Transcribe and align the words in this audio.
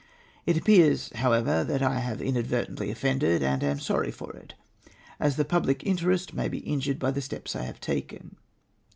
"It 0.47 0.57
appears, 0.57 1.11
however, 1.13 1.63
that 1.63 1.83
I 1.83 1.99
have 1.99 2.23
inadvertently 2.23 2.89
offended, 2.89 3.43
and 3.43 3.63
am 3.63 3.77
sorry 3.79 4.09
for 4.09 4.33
it, 4.35 4.55
as 5.19 5.35
the 5.35 5.45
public 5.45 5.83
interest 5.85 6.33
may 6.33 6.49
be 6.49 6.57
injured 6.61 6.97
by 6.97 7.11
the 7.11 7.21
step 7.21 7.47
I 7.53 7.61
have 7.65 7.79
taken. 7.79 8.35